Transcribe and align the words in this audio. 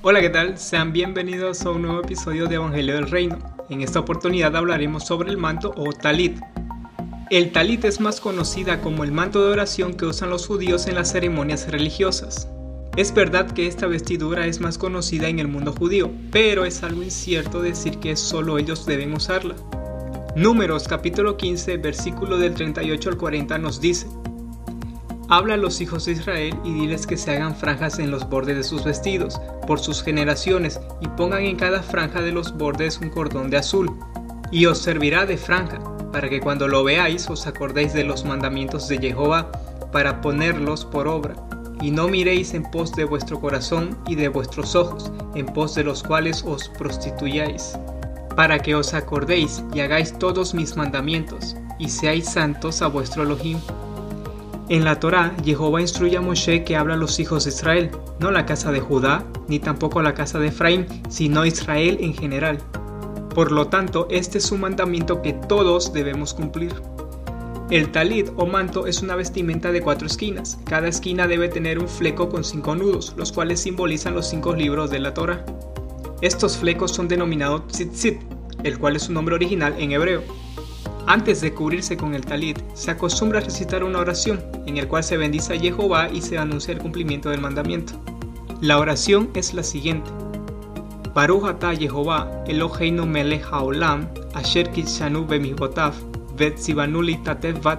Hola, 0.00 0.20
¿qué 0.20 0.30
tal? 0.30 0.58
Sean 0.58 0.92
bienvenidos 0.92 1.66
a 1.66 1.70
un 1.70 1.82
nuevo 1.82 2.00
episodio 2.02 2.46
de 2.46 2.54
Evangelio 2.54 2.94
del 2.94 3.10
Reino. 3.10 3.36
En 3.68 3.80
esta 3.80 3.98
oportunidad 3.98 4.54
hablaremos 4.54 5.04
sobre 5.04 5.28
el 5.28 5.38
manto 5.38 5.74
o 5.76 5.92
talit. 5.92 6.38
El 7.30 7.50
talit 7.50 7.84
es 7.84 7.98
más 7.98 8.20
conocida 8.20 8.80
como 8.80 9.02
el 9.02 9.10
manto 9.10 9.44
de 9.44 9.50
oración 9.50 9.94
que 9.94 10.06
usan 10.06 10.30
los 10.30 10.46
judíos 10.46 10.86
en 10.86 10.94
las 10.94 11.10
ceremonias 11.10 11.68
religiosas. 11.68 12.48
Es 12.96 13.12
verdad 13.12 13.50
que 13.50 13.66
esta 13.66 13.88
vestidura 13.88 14.46
es 14.46 14.60
más 14.60 14.78
conocida 14.78 15.26
en 15.26 15.40
el 15.40 15.48
mundo 15.48 15.74
judío, 15.76 16.12
pero 16.30 16.64
es 16.64 16.84
algo 16.84 17.02
incierto 17.02 17.60
decir 17.60 17.98
que 17.98 18.14
solo 18.14 18.58
ellos 18.58 18.86
deben 18.86 19.12
usarla. 19.14 19.56
Números 20.36 20.86
capítulo 20.86 21.36
15 21.36 21.76
versículo 21.78 22.38
del 22.38 22.54
38 22.54 23.10
al 23.10 23.16
40 23.16 23.58
nos 23.58 23.80
dice, 23.80 24.06
Habla 25.30 25.54
a 25.54 25.56
los 25.58 25.82
hijos 25.82 26.06
de 26.06 26.12
Israel 26.12 26.58
y 26.64 26.72
diles 26.72 27.06
que 27.06 27.18
se 27.18 27.32
hagan 27.32 27.54
franjas 27.54 27.98
en 27.98 28.10
los 28.10 28.28
bordes 28.28 28.56
de 28.56 28.64
sus 28.64 28.84
vestidos, 28.84 29.38
por 29.66 29.78
sus 29.78 30.02
generaciones, 30.02 30.80
y 31.02 31.08
pongan 31.08 31.42
en 31.42 31.56
cada 31.56 31.82
franja 31.82 32.22
de 32.22 32.32
los 32.32 32.56
bordes 32.56 32.98
un 32.98 33.10
cordón 33.10 33.50
de 33.50 33.58
azul. 33.58 33.90
Y 34.50 34.64
os 34.64 34.78
servirá 34.78 35.26
de 35.26 35.36
franja, 35.36 35.80
para 36.12 36.30
que 36.30 36.40
cuando 36.40 36.66
lo 36.66 36.82
veáis 36.82 37.28
os 37.28 37.46
acordéis 37.46 37.92
de 37.92 38.04
los 38.04 38.24
mandamientos 38.24 38.88
de 38.88 38.98
Jehová, 38.98 39.52
para 39.92 40.22
ponerlos 40.22 40.86
por 40.86 41.06
obra. 41.06 41.34
Y 41.82 41.90
no 41.90 42.08
miréis 42.08 42.54
en 42.54 42.62
pos 42.62 42.92
de 42.92 43.04
vuestro 43.04 43.38
corazón 43.38 43.98
y 44.06 44.14
de 44.14 44.28
vuestros 44.28 44.74
ojos, 44.74 45.12
en 45.34 45.44
pos 45.44 45.74
de 45.74 45.84
los 45.84 46.02
cuales 46.02 46.42
os 46.46 46.70
prostituyáis 46.70 47.76
para 48.38 48.60
que 48.60 48.76
os 48.76 48.94
acordéis 48.94 49.64
y 49.74 49.80
hagáis 49.80 50.16
todos 50.16 50.54
mis 50.54 50.76
mandamientos, 50.76 51.56
y 51.76 51.88
seáis 51.88 52.28
santos 52.28 52.82
a 52.82 52.86
vuestro 52.86 53.24
Elohim. 53.24 53.58
En 54.70 54.84
la 54.84 55.00
Torá, 55.00 55.34
Jehová 55.42 55.80
instruye 55.80 56.18
a 56.18 56.20
Moshe 56.20 56.62
que 56.62 56.76
habla 56.76 56.92
a 56.92 56.98
los 56.98 57.18
hijos 57.20 57.44
de 57.44 57.50
Israel, 57.50 57.90
no 58.20 58.30
la 58.30 58.44
casa 58.44 58.70
de 58.70 58.80
Judá, 58.80 59.24
ni 59.48 59.58
tampoco 59.58 60.02
la 60.02 60.12
casa 60.12 60.38
de 60.38 60.48
Efraín, 60.48 60.86
sino 61.08 61.46
Israel 61.46 61.96
en 62.02 62.12
general. 62.12 62.58
Por 63.34 63.50
lo 63.50 63.68
tanto, 63.68 64.08
este 64.10 64.36
es 64.36 64.52
un 64.52 64.60
mandamiento 64.60 65.22
que 65.22 65.32
todos 65.32 65.94
debemos 65.94 66.34
cumplir. 66.34 66.74
El 67.70 67.90
talit 67.92 68.30
o 68.36 68.44
manto 68.44 68.86
es 68.86 69.00
una 69.00 69.16
vestimenta 69.16 69.72
de 69.72 69.80
cuatro 69.80 70.06
esquinas. 70.06 70.58
Cada 70.64 70.88
esquina 70.88 71.26
debe 71.26 71.48
tener 71.48 71.78
un 71.78 71.88
fleco 71.88 72.28
con 72.28 72.44
cinco 72.44 72.74
nudos, 72.74 73.14
los 73.16 73.32
cuales 73.32 73.60
simbolizan 73.60 74.14
los 74.14 74.28
cinco 74.28 74.54
libros 74.54 74.90
de 74.90 74.98
la 74.98 75.14
Torah. 75.14 75.46
Estos 76.20 76.58
flecos 76.58 76.92
son 76.92 77.08
denominados 77.08 77.66
tzitzit, 77.68 78.20
el 78.64 78.78
cual 78.78 78.96
es 78.96 79.04
su 79.04 79.14
nombre 79.14 79.34
original 79.34 79.74
en 79.78 79.92
hebreo. 79.92 80.22
Antes 81.08 81.40
de 81.40 81.54
cubrirse 81.54 81.96
con 81.96 82.14
el 82.14 82.26
talit, 82.26 82.58
se 82.74 82.90
acostumbra 82.90 83.38
a 83.38 83.42
recitar 83.42 83.82
una 83.82 84.00
oración, 84.00 84.44
en 84.66 84.76
el 84.76 84.86
cual 84.88 85.02
se 85.02 85.16
bendice 85.16 85.54
a 85.54 85.58
Jehová 85.58 86.10
y 86.10 86.20
se 86.20 86.36
anuncia 86.36 86.74
el 86.74 86.80
cumplimiento 86.80 87.30
del 87.30 87.40
mandamiento. 87.40 87.94
La 88.60 88.78
oración 88.78 89.30
es 89.32 89.54
la 89.54 89.62
siguiente. 89.62 90.10
Baruch 91.14 91.58
Jehová, 91.78 92.44
Eloheinu 92.46 93.06
melech 93.06 93.42
haolam, 93.50 94.06
asher 94.34 94.70
kitshanu 94.70 95.26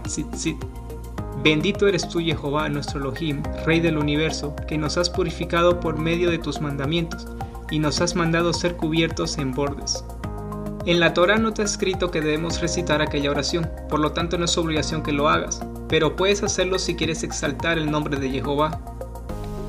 tzitzit. 0.08 0.58
Bendito 1.44 1.88
eres 1.88 2.10
tú, 2.10 2.18
Jehová, 2.22 2.68
nuestro 2.68 3.00
Elohim, 3.00 3.44
Rey 3.64 3.80
del 3.80 4.00
universo, 4.00 4.56
que 4.68 4.80
nos 4.80 4.98
has 4.98 5.12
purificado 5.12 5.80
por 5.80 6.00
medio 6.00 6.32
de 6.32 6.40
tus 6.40 6.60
mandamientos 6.62 7.28
y 7.70 7.78
nos 7.78 8.02
has 8.02 8.16
mandado 8.16 8.54
ser 8.54 8.76
cubiertos 8.76 9.38
en 9.38 9.54
bordes. 9.54 10.04
En 10.90 11.00
la 11.00 11.14
Torah 11.14 11.38
no 11.38 11.54
ha 11.56 11.62
escrito 11.62 12.10
que 12.10 12.20
debemos 12.20 12.62
recitar 12.62 13.00
aquella 13.00 13.30
oración, 13.30 13.70
por 13.90 14.00
lo 14.00 14.14
tanto 14.14 14.40
no 14.40 14.46
es 14.46 14.58
obligación 14.58 15.04
que 15.04 15.12
lo 15.12 15.30
hagas, 15.30 15.64
pero 15.88 16.16
puedes 16.16 16.42
hacerlo 16.42 16.80
si 16.80 16.96
quieres 16.96 17.22
exaltar 17.22 17.78
el 17.78 17.92
nombre 17.92 18.18
de 18.18 18.32
Jehová. 18.32 18.82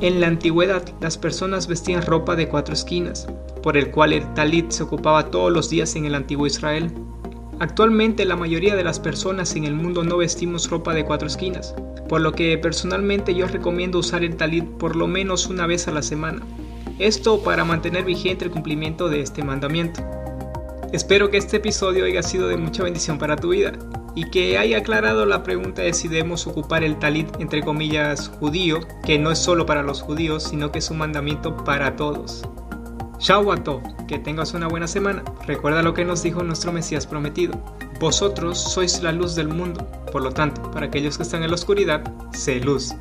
En 0.00 0.18
la 0.18 0.28
antigüedad 0.28 0.82
las 1.02 1.18
personas 1.18 1.66
vestían 1.66 2.00
ropa 2.00 2.36
de 2.36 2.48
cuatro 2.48 2.72
esquinas, 2.72 3.28
por 3.62 3.76
el 3.76 3.90
cual 3.90 4.14
el 4.14 4.32
talit 4.32 4.70
se 4.70 4.82
ocupaba 4.82 5.30
todos 5.30 5.52
los 5.52 5.68
días 5.68 5.94
en 5.94 6.06
el 6.06 6.14
antiguo 6.14 6.46
Israel. 6.46 6.90
Actualmente 7.58 8.24
la 8.24 8.36
mayoría 8.36 8.74
de 8.74 8.84
las 8.84 8.98
personas 8.98 9.54
en 9.56 9.64
el 9.64 9.74
mundo 9.74 10.02
no 10.04 10.16
vestimos 10.16 10.70
ropa 10.70 10.94
de 10.94 11.04
cuatro 11.04 11.28
esquinas, 11.28 11.74
por 12.08 12.22
lo 12.22 12.32
que 12.32 12.56
personalmente 12.56 13.34
yo 13.34 13.46
recomiendo 13.46 13.98
usar 13.98 14.24
el 14.24 14.36
talit 14.36 14.64
por 14.64 14.96
lo 14.96 15.06
menos 15.06 15.48
una 15.48 15.66
vez 15.66 15.86
a 15.86 15.92
la 15.92 16.00
semana, 16.00 16.40
esto 16.98 17.42
para 17.42 17.66
mantener 17.66 18.06
vigente 18.06 18.46
el 18.46 18.50
cumplimiento 18.50 19.10
de 19.10 19.20
este 19.20 19.44
mandamiento. 19.44 20.02
Espero 20.92 21.30
que 21.30 21.36
este 21.36 21.58
episodio 21.58 22.04
haya 22.04 22.20
sido 22.20 22.48
de 22.48 22.56
mucha 22.56 22.82
bendición 22.82 23.16
para 23.16 23.36
tu 23.36 23.50
vida 23.50 23.72
y 24.16 24.28
que 24.28 24.58
haya 24.58 24.78
aclarado 24.78 25.24
la 25.24 25.44
pregunta 25.44 25.82
de 25.82 25.92
si 25.92 26.08
debemos 26.08 26.48
ocupar 26.48 26.82
el 26.82 26.98
talit 26.98 27.28
entre 27.38 27.62
comillas 27.62 28.28
judío, 28.40 28.80
que 29.04 29.16
no 29.16 29.30
es 29.30 29.38
solo 29.38 29.66
para 29.66 29.84
los 29.84 30.02
judíos, 30.02 30.42
sino 30.42 30.72
que 30.72 30.80
es 30.80 30.90
un 30.90 30.98
mandamiento 30.98 31.56
para 31.64 31.94
todos. 31.94 32.42
Todos, 33.24 33.82
que 34.08 34.18
tengas 34.18 34.54
una 34.54 34.66
buena 34.66 34.88
semana. 34.88 35.22
Recuerda 35.46 35.82
lo 35.82 35.94
que 35.94 36.04
nos 36.04 36.24
dijo 36.24 36.42
nuestro 36.42 36.72
Mesías 36.72 37.06
prometido. 37.06 37.54
Vosotros 38.00 38.58
sois 38.58 39.00
la 39.00 39.12
luz 39.12 39.36
del 39.36 39.46
mundo, 39.46 39.86
por 40.10 40.22
lo 40.22 40.32
tanto, 40.32 40.70
para 40.72 40.86
aquellos 40.86 41.16
que 41.18 41.22
están 41.22 41.44
en 41.44 41.50
la 41.50 41.54
oscuridad, 41.54 42.02
sé 42.32 42.58
luz. 42.58 42.94